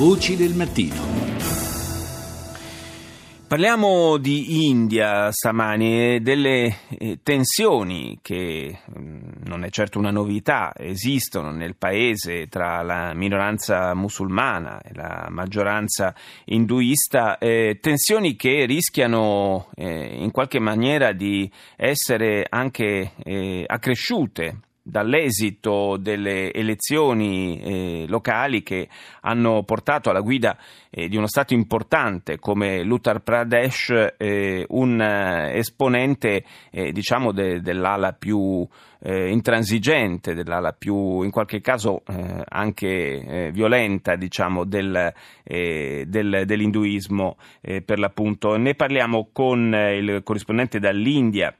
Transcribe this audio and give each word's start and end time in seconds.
Voci 0.00 0.34
del 0.34 0.54
mattino. 0.54 0.96
Parliamo 3.46 4.16
di 4.16 4.66
India 4.66 5.30
stamani 5.30 6.14
e 6.14 6.20
delle 6.20 6.74
eh, 6.88 7.18
tensioni 7.22 8.18
che 8.22 8.78
mm, 8.98 9.18
non 9.44 9.62
è 9.62 9.68
certo 9.68 9.98
una 9.98 10.10
novità, 10.10 10.72
esistono 10.74 11.50
nel 11.50 11.76
paese 11.76 12.46
tra 12.46 12.80
la 12.80 13.12
minoranza 13.12 13.92
musulmana 13.94 14.80
e 14.80 14.94
la 14.94 15.26
maggioranza 15.28 16.14
induista, 16.46 17.36
eh, 17.36 17.76
tensioni 17.82 18.36
che 18.36 18.64
rischiano 18.64 19.68
eh, 19.74 20.16
in 20.16 20.30
qualche 20.30 20.60
maniera 20.60 21.12
di 21.12 21.50
essere 21.76 22.46
anche 22.48 23.12
eh, 23.22 23.64
accresciute 23.66 24.60
dall'esito 24.82 25.96
delle 25.98 26.52
elezioni 26.52 27.60
eh, 27.60 28.04
locali 28.08 28.62
che 28.62 28.88
hanno 29.22 29.62
portato 29.62 30.10
alla 30.10 30.20
guida 30.20 30.56
eh, 30.90 31.08
di 31.08 31.16
uno 31.16 31.26
Stato 31.26 31.54
importante 31.54 32.38
come 32.38 32.82
l'Uttar 32.82 33.20
Pradesh 33.20 34.14
eh, 34.16 34.64
un 34.68 35.00
eh, 35.00 35.56
esponente 35.58 36.44
eh, 36.70 36.92
diciamo 36.92 37.32
de- 37.32 37.60
dell'ala 37.60 38.12
più 38.12 38.66
eh, 39.02 39.30
intransigente, 39.30 40.34
dell'ala 40.34 40.72
più 40.72 41.22
in 41.22 41.30
qualche 41.30 41.60
caso 41.60 42.02
anche 42.04 43.50
violenta 43.50 44.14
diciamo, 44.16 44.64
del, 44.64 45.10
del, 45.42 46.42
dell'induismo 46.44 47.36
per 47.60 47.98
l'appunto. 47.98 48.56
Ne 48.56 48.74
parliamo 48.74 49.30
con 49.32 49.72
il 49.72 50.20
corrispondente 50.22 50.78
dall'India 50.78 51.54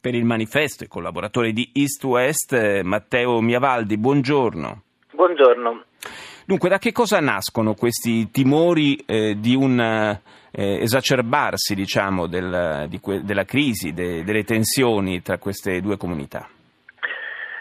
per 0.00 0.14
il 0.14 0.24
manifesto 0.24 0.84
e 0.84 0.88
collaboratore 0.88 1.52
di 1.52 1.70
East 1.72 2.04
West, 2.04 2.52
eh, 2.52 2.82
Matteo 2.82 3.40
Miavaldi. 3.40 3.96
Buongiorno. 3.96 4.82
Buongiorno. 5.12 5.84
Dunque, 6.46 6.68
da 6.68 6.78
che 6.78 6.92
cosa 6.92 7.20
nascono 7.20 7.74
questi 7.74 8.30
timori 8.30 8.96
eh, 9.04 9.36
di 9.38 9.54
un 9.54 9.78
eh, 9.80 10.20
esacerbarsi 10.50 11.74
diciamo, 11.74 12.26
del, 12.26 12.86
di 12.88 13.00
que- 13.00 13.22
della 13.22 13.44
crisi, 13.44 13.92
de- 13.92 14.24
delle 14.24 14.44
tensioni 14.44 15.20
tra 15.20 15.38
queste 15.38 15.80
due 15.80 15.96
comunità? 15.96 16.48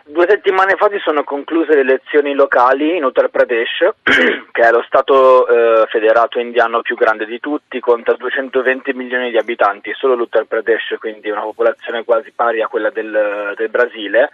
Due 0.10 0.26
settimane 0.26 0.78
fa 0.78 0.88
si 0.90 1.00
sono 1.00 1.26
concluse 1.26 1.76
le 1.76 1.82
elezioni 1.82 2.34
locali 2.34 2.96
in 2.96 3.04
Uttar 3.04 3.28
Pradesh, 3.28 3.90
che 4.54 4.62
è 4.62 4.72
lo 4.72 4.82
Stato 4.88 5.46
eh, 5.46 5.86
federato 5.88 6.40
indiano 6.40 6.82
più 6.82 6.96
grande 6.96 7.26
di 7.26 7.42
tutti, 7.42 7.82
conta 7.82 8.14
220 8.14 8.94
milioni 8.94 9.32
di 9.32 9.38
abitanti, 9.38 9.94
solo 9.98 10.16
l'Uttar 10.16 10.46
Pradesh, 10.46 10.96
quindi 10.98 11.30
una 11.30 11.42
popolazione 11.42 12.06
quasi 12.06 12.32
pari 12.32 12.62
a 12.62 12.68
quella 12.68 12.90
del, 12.90 13.54
del 13.58 13.70
Brasile. 13.70 14.30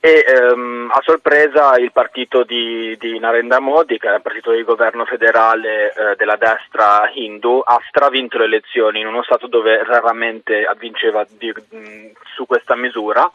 E 0.00 0.24
ehm, 0.26 0.90
a 0.92 1.00
sorpresa 1.02 1.78
il 1.78 1.92
partito 1.92 2.42
di, 2.42 2.96
di, 2.98 3.16
Narendra 3.20 3.60
Modi, 3.60 3.98
che 3.98 4.10
è 4.10 4.14
il 4.16 4.20
partito 4.20 4.50
di 4.50 4.64
governo 4.64 5.04
federale 5.04 5.92
eh, 5.92 6.16
della 6.16 6.36
destra 6.36 7.08
hindu, 7.14 7.62
ha 7.64 7.80
stravinto 7.86 8.36
le 8.36 8.46
elezioni 8.46 8.98
in 8.98 9.06
uno 9.06 9.22
Stato 9.22 9.46
dove 9.46 9.80
raramente 9.84 10.68
vinceva 10.76 11.24
di, 11.38 11.50
mh, 11.50 12.10
su 12.34 12.46
questa 12.46 12.74
misura 12.74 13.30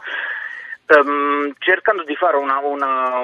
um, 0.97 1.53
cercando 1.59 2.03
di 2.03 2.15
fare 2.15 2.37
una, 2.37 2.59
una, 2.59 3.23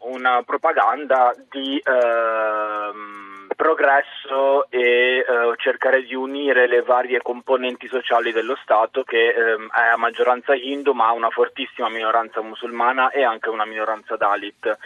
una 0.00 0.42
propaganda 0.42 1.34
di 1.50 1.80
uh, 1.84 3.54
progresso 3.56 4.70
e 4.70 5.24
uh, 5.26 5.54
cercare 5.56 6.04
di 6.04 6.14
unire 6.14 6.68
le 6.68 6.82
varie 6.82 7.20
componenti 7.22 7.88
sociali 7.88 8.32
dello 8.32 8.56
Stato 8.62 9.02
che 9.02 9.34
um, 9.36 9.68
è 9.70 9.88
a 9.88 9.96
maggioranza 9.96 10.54
hindu 10.54 10.92
ma 10.92 11.08
ha 11.08 11.12
una 11.12 11.30
fortissima 11.30 11.88
minoranza 11.88 12.40
musulmana 12.42 13.10
e 13.10 13.22
anche 13.24 13.48
una 13.48 13.64
minoranza 13.64 14.16
dalit. 14.16 14.76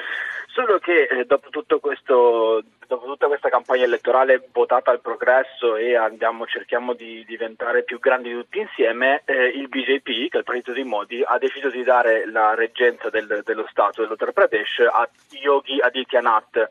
Solo 0.53 0.79
che 0.79 1.05
eh, 1.05 1.25
dopo, 1.25 1.49
questo, 1.81 2.63
dopo, 2.87 3.07
tutta 3.07 3.27
questa 3.27 3.49
campagna 3.49 3.85
elettorale 3.85 4.49
votata 4.53 4.91
al 4.91 5.01
progresso 5.01 5.77
e 5.77 5.97
andiamo, 5.97 6.45
cerchiamo 6.45 6.93
di 6.93 7.25
diventare 7.27 7.85
più 7.85 7.99
grandi 7.99 8.33
tutti 8.33 8.59
insieme, 8.59 9.23
eh, 9.25 9.47
il 9.47 9.69
BJP, 9.69 10.29
che 10.29 10.37
è 10.37 10.39
il 10.39 10.45
partito 10.45 10.73
di 10.73 10.85
Modi, 10.85 11.23
ha 11.25 11.39
deciso 11.39 11.71
di 11.71 11.83
dare 11.83 12.31
la 12.31 12.55
reggenza 12.55 13.09
del, 13.09 13.41
dello 13.47 13.67
Stato 13.71 14.03
dell'Uttar 14.03 14.33
Pradesh 14.33 14.81
a 14.81 15.09
Yogi 15.31 15.81
Adityanath 15.81 16.69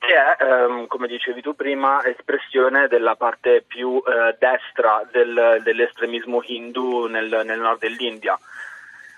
che 0.00 0.14
è, 0.14 0.42
ehm, 0.42 0.86
come 0.86 1.06
dicevi 1.06 1.42
tu 1.42 1.54
prima, 1.54 2.02
espressione 2.04 2.88
della 2.88 3.16
parte 3.16 3.62
più 3.64 4.02
eh, 4.04 4.34
destra 4.38 5.06
del, 5.12 5.60
dell'estremismo 5.62 6.42
hindu 6.42 7.06
nel, 7.06 7.42
nel 7.44 7.60
nord 7.60 7.80
dell'India 7.80 8.36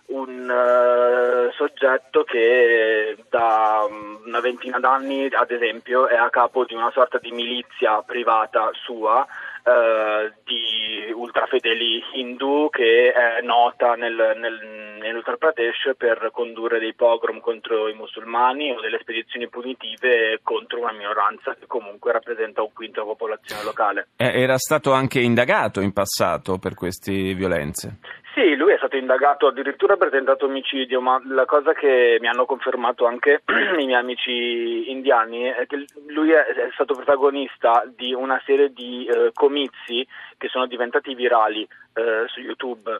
un 0.06 0.48
uh, 0.48 1.52
soggetto 1.52 2.24
che 2.24 3.16
da 3.30 3.86
um, 3.88 4.20
una 4.26 4.40
ventina 4.40 4.78
d'anni, 4.78 5.28
ad 5.30 5.50
esempio, 5.50 6.08
è 6.08 6.16
a 6.16 6.30
capo 6.30 6.64
di 6.64 6.74
una 6.74 6.90
sorta 6.92 7.18
di 7.18 7.30
milizia 7.30 8.02
privata 8.02 8.70
sua 8.72 9.26
uh, 9.64 10.32
di 10.44 11.10
ultrafedeli 11.12 12.02
hindu 12.14 12.68
che 12.70 13.12
è 13.12 13.40
nota 13.42 13.94
nel, 13.94 14.34
nel, 14.36 14.98
nell'Uttar 15.00 15.36
Pradesh 15.36 15.92
per 15.96 16.30
condurre 16.32 16.78
dei 16.78 16.94
pogrom 16.94 17.40
contro 17.40 17.88
i 17.88 17.94
musulmani 17.94 18.72
o 18.72 18.80
delle 18.80 18.98
spedizioni 19.00 19.48
punitive 19.48 20.40
contro 20.42 20.80
una 20.80 20.92
minoranza 20.92 21.54
che 21.54 21.66
comunque 21.66 22.12
rappresenta 22.12 22.62
un 22.62 22.72
quinto 22.72 23.00
della 23.00 23.12
popolazione 23.12 23.62
locale. 23.64 24.08
Era 24.16 24.58
stato 24.58 24.92
anche 24.92 25.20
indagato 25.20 25.80
in 25.80 25.92
passato 25.92 26.58
per 26.58 26.74
queste 26.74 27.12
violenze? 27.34 27.98
Sì, 28.34 28.56
lui 28.56 28.72
è 28.72 28.78
stato 28.78 28.96
indagato 28.96 29.48
addirittura 29.48 29.98
per 29.98 30.08
tentato 30.08 30.46
omicidio, 30.46 31.02
ma 31.02 31.20
la 31.26 31.44
cosa 31.44 31.74
che 31.74 32.16
mi 32.18 32.28
hanno 32.28 32.46
confermato 32.46 33.04
anche 33.04 33.42
i 33.78 33.84
miei 33.84 34.00
amici 34.00 34.90
indiani 34.90 35.42
è 35.42 35.66
che 35.66 35.84
lui 36.08 36.30
è, 36.30 36.70
stato 36.72 36.94
protagonista 36.94 37.84
di 37.94 38.14
una 38.14 38.40
serie 38.46 38.72
di 38.72 39.04
eh, 39.04 39.32
comizi 39.34 40.06
che 40.38 40.48
sono 40.48 40.66
diventati 40.66 41.14
virali 41.14 41.68
eh, 41.92 42.24
su 42.28 42.40
YouTube 42.40 42.98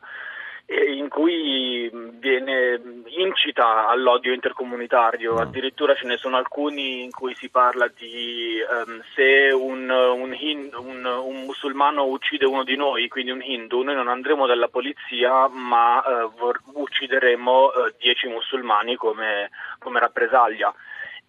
in 0.97 1.09
cui 1.09 1.91
viene, 2.19 2.81
incita 3.06 3.88
all'odio 3.88 4.33
intercomunitario, 4.33 5.37
addirittura 5.37 5.94
ce 5.94 6.06
ne 6.06 6.16
sono 6.16 6.37
alcuni 6.37 7.03
in 7.03 7.10
cui 7.10 7.34
si 7.34 7.49
parla 7.49 7.91
di 7.94 8.56
um, 8.87 9.03
se 9.15 9.50
un, 9.53 9.88
un, 9.91 10.34
hindu, 10.34 10.83
un, 10.83 11.05
un, 11.05 11.44
musulmano 11.44 12.05
uccide 12.06 12.47
uno 12.47 12.65
di 12.65 12.77
noi, 12.77 13.09
quindi 13.09 13.31
un 13.31 13.43
hindu, 13.43 13.83
noi 13.83 13.94
non 13.94 14.09
andremo 14.09 14.47
dalla 14.47 14.69
polizia 14.69 15.49
ma 15.49 15.99
uh, 15.99 16.81
uccideremo 16.81 17.65
uh, 17.65 17.71
dieci 17.99 18.28
musulmani 18.28 18.97
come, 18.97 19.50
come 19.78 20.00
rappresaglia 20.00 20.72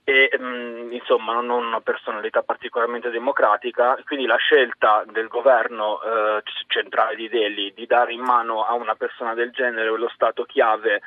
e 0.03 0.35
mh, 0.37 0.43
mm, 0.43 0.91
insomma 0.91 1.33
non 1.33 1.49
ho 1.49 1.57
una 1.57 1.81
personalità 1.81 2.41
particolarmente 2.41 3.09
democratica, 3.09 3.97
quindi 4.05 4.25
la 4.25 4.35
scelta 4.35 5.03
del 5.09 5.27
governo 5.27 6.01
eh, 6.01 6.43
centrale 6.67 7.15
di 7.15 7.29
Delhi 7.29 7.73
di 7.73 7.85
dare 7.85 8.13
in 8.13 8.21
mano 8.21 8.63
a 8.65 8.73
una 8.73 8.95
persona 8.95 9.33
del 9.33 9.51
genere 9.51 9.95
lo 9.95 10.09
Stato 10.13 10.43
chiave 10.43 11.01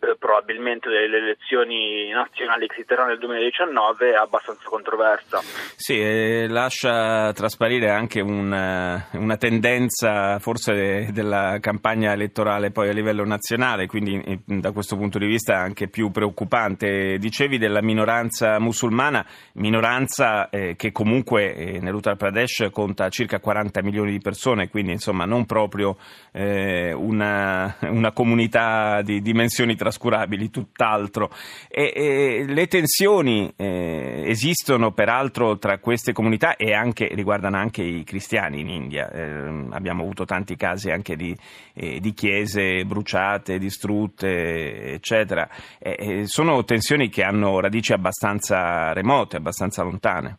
eh, 0.00 0.16
probabilmente 0.18 0.88
delle 0.88 1.18
elezioni 1.18 2.10
nazionali 2.10 2.66
che 2.66 2.76
si 2.78 2.84
terranno 2.84 3.10
nel 3.10 3.18
2019 3.18 4.10
è 4.10 4.14
abbastanza 4.14 4.62
controversa. 4.64 5.40
Sì, 5.76 6.00
eh, 6.00 6.46
lascia 6.48 7.32
trasparire 7.32 7.90
anche 7.90 8.20
una, 8.20 9.10
eh, 9.12 9.18
una 9.18 9.36
tendenza 9.36 10.38
forse 10.38 10.72
de, 10.72 11.12
della 11.12 11.58
campagna 11.60 12.12
elettorale 12.12 12.70
poi 12.70 12.88
a 12.88 12.92
livello 12.92 13.24
nazionale, 13.24 13.86
quindi 13.86 14.20
eh, 14.22 14.40
da 14.44 14.72
questo 14.72 14.96
punto 14.96 15.18
di 15.18 15.26
vista 15.26 15.58
anche 15.58 15.88
più 15.88 16.10
preoccupante. 16.10 17.18
Dicevi 17.18 17.58
della 17.58 17.82
minoranza 17.82 18.58
musulmana, 18.58 19.24
minoranza 19.54 20.48
eh, 20.48 20.74
che 20.74 20.90
comunque 20.90 21.54
eh, 21.54 21.80
nell'Uttar 21.80 22.16
Pradesh 22.16 22.68
conta 22.72 23.08
circa 23.08 23.40
40 23.40 23.82
milioni 23.82 24.10
di 24.10 24.20
persone, 24.20 24.68
quindi 24.68 24.92
insomma 24.92 25.26
non 25.26 25.46
proprio 25.46 25.96
una, 26.32 27.76
una 27.80 28.12
comunità 28.12 29.02
di 29.02 29.20
dimensioni 29.20 29.76
trascurabili, 29.82 30.48
tutt'altro. 30.48 31.30
E, 31.68 31.92
e 31.94 32.44
le 32.46 32.66
tensioni 32.68 33.52
eh, 33.56 34.22
esistono 34.26 34.92
peraltro 34.92 35.58
tra 35.58 35.78
queste 35.78 36.12
comunità 36.12 36.54
e 36.54 36.72
anche, 36.72 37.08
riguardano 37.12 37.56
anche 37.56 37.82
i 37.82 38.04
cristiani 38.04 38.60
in 38.60 38.68
India. 38.68 39.10
Eh, 39.10 39.66
abbiamo 39.70 40.02
avuto 40.02 40.24
tanti 40.24 40.54
casi 40.54 40.90
anche 40.90 41.16
di, 41.16 41.36
eh, 41.74 41.98
di 41.98 42.12
chiese 42.14 42.84
bruciate, 42.84 43.58
distrutte, 43.58 44.92
eccetera. 44.92 45.48
sono 46.24 46.64
tensioni 46.64 47.08
che 47.08 47.22
hanno 47.22 47.58
radici 47.60 47.92
abbastanza 47.92 48.92
remote, 48.92 49.36
abbastanza 49.36 49.82
lontane. 49.82 50.38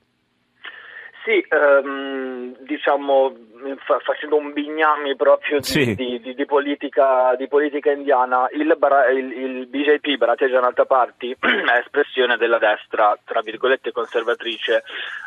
Sì, 1.23 1.41
um, 1.55 2.53
diciamo 2.65 3.33
facendo 4.03 4.35
un 4.35 4.53
bignami 4.53 5.15
proprio 5.15 5.59
di, 5.59 5.63
sì. 5.63 5.95
di, 5.95 6.19
di, 6.19 6.33
di, 6.33 6.45
politica, 6.45 7.35
di 7.37 7.47
politica, 7.47 7.91
indiana, 7.91 8.47
il, 8.51 8.77
il, 9.13 9.31
il 9.31 9.67
BJP, 9.67 10.17
Bharatiya 10.17 10.49
Janata 10.49 10.85
Party, 10.85 11.35
è 11.39 11.77
espressione 11.79 12.37
della 12.37 12.57
destra, 12.57 13.17
tra 13.23 13.41
virgolette 13.41 13.91
conservatrice, 13.91 14.83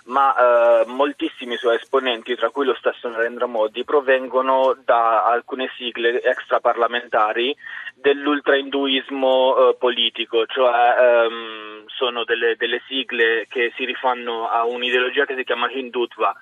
ma 0.07 0.35
eh, 0.35 0.87
moltissimi 0.87 1.57
suoi 1.57 1.77
esponenti, 1.77 2.35
tra 2.35 2.51
cui 2.51 2.65
lo 2.65 2.75
stesso 2.75 3.09
Narendra 3.09 3.47
Modi, 3.47 3.85
provengono 3.85 4.77
da 4.85 5.25
alcune 5.25 5.71
sigle 5.77 6.23
extraparlamentari 6.23 7.57
dell'ultrainduismo 7.95 9.71
eh, 9.71 9.77
politico, 9.79 10.47
cioè 10.47 10.95
ehm, 10.99 11.85
sono 11.87 12.25
delle, 12.25 12.57
delle 12.57 12.83
sigle 12.87 13.47
che 13.49 13.73
si 13.77 13.85
rifanno 13.85 14.49
a 14.49 14.65
un'ideologia 14.65 15.25
che 15.25 15.35
si 15.35 15.45
chiama 15.45 15.71
Hindutva, 15.71 16.35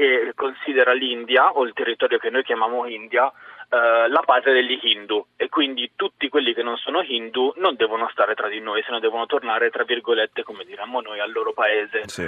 che 0.00 0.32
considera 0.34 0.94
l'India 0.94 1.50
o 1.50 1.64
il 1.64 1.74
territorio 1.74 2.16
che 2.16 2.30
noi 2.30 2.42
chiamiamo 2.42 2.86
India 2.86 3.30
eh, 3.68 4.08
la 4.08 4.22
patria 4.24 4.54
degli 4.54 4.78
Hindu 4.80 5.26
e 5.36 5.50
quindi 5.50 5.92
tutti 5.94 6.30
quelli 6.30 6.54
che 6.54 6.62
non 6.62 6.78
sono 6.78 7.02
Hindu 7.02 7.52
non 7.56 7.76
devono 7.76 8.08
stare 8.10 8.34
tra 8.34 8.48
di 8.48 8.60
noi, 8.60 8.82
se 8.82 8.92
ne 8.92 9.00
devono 9.00 9.26
tornare 9.26 9.68
tra 9.68 9.84
virgolette 9.84 10.42
come 10.42 10.64
diremmo 10.64 11.02
noi 11.02 11.20
al 11.20 11.30
loro 11.30 11.52
paese. 11.52 12.08
Sì. 12.08 12.26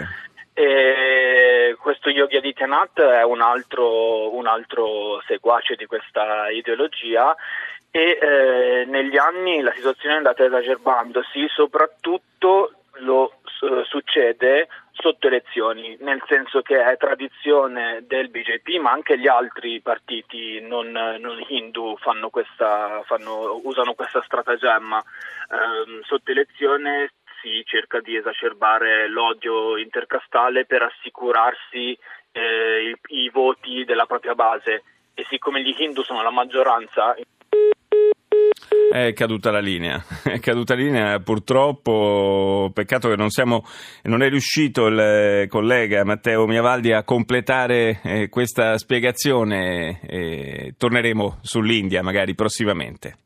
E 0.52 1.74
questo 1.80 2.10
Yogi 2.10 2.36
Adityanath 2.36 3.00
è 3.00 3.22
un 3.22 3.40
altro, 3.40 4.34
un 4.34 4.46
altro 4.46 5.22
seguace 5.26 5.74
di 5.74 5.86
questa 5.86 6.50
ideologia 6.50 7.34
e 7.90 8.18
eh, 8.20 8.84
negli 8.84 9.16
anni 9.16 9.62
la 9.62 9.72
situazione 9.72 10.16
è 10.16 10.18
andata 10.18 10.44
esacerbandosi, 10.44 11.48
soprattutto 11.48 12.72
lo 12.96 13.32
succede 13.84 14.68
sotto 14.92 15.26
elezioni, 15.26 15.96
nel 16.00 16.22
senso 16.26 16.62
che 16.62 16.82
è 16.82 16.96
tradizione 16.96 18.04
del 18.06 18.28
BJP, 18.28 18.80
ma 18.80 18.90
anche 18.90 19.18
gli 19.18 19.28
altri 19.28 19.80
partiti 19.80 20.60
non, 20.60 20.90
non 20.90 21.44
hindu 21.48 21.96
fanno 21.98 22.28
questa, 22.30 23.02
fanno, 23.04 23.60
usano 23.64 23.94
questa 23.94 24.22
stratagemma. 24.22 24.98
Eh, 24.98 26.04
sotto 26.04 26.30
elezione 26.30 27.12
si 27.40 27.62
cerca 27.64 28.00
di 28.00 28.16
esacerbare 28.16 29.08
l'odio 29.08 29.76
intercastale 29.76 30.64
per 30.64 30.82
assicurarsi 30.82 31.96
eh, 32.32 32.90
i, 32.90 33.24
i 33.24 33.30
voti 33.30 33.84
della 33.84 34.06
propria 34.06 34.34
base 34.34 34.82
e 35.14 35.26
siccome 35.28 35.62
gli 35.62 35.74
hindu 35.76 36.02
sono 36.02 36.22
la 36.22 36.30
maggioranza 36.30 37.14
è 38.92 39.14
caduta 39.14 39.50
la 39.50 39.60
linea, 39.60 40.04
è 40.22 40.38
caduta 40.38 40.74
la 40.74 40.82
linea 40.82 41.18
purtroppo, 41.20 42.70
peccato 42.74 43.08
che 43.08 43.16
non, 43.16 43.30
siamo, 43.30 43.64
non 44.02 44.22
è 44.22 44.28
riuscito 44.28 44.86
il 44.86 45.46
collega 45.48 46.04
Matteo 46.04 46.46
Miavaldi 46.46 46.92
a 46.92 47.02
completare 47.02 48.00
eh, 48.02 48.28
questa 48.28 48.76
spiegazione, 48.76 50.00
eh, 50.02 50.74
torneremo 50.76 51.38
sull'India 51.40 52.02
magari 52.02 52.34
prossimamente. 52.34 53.16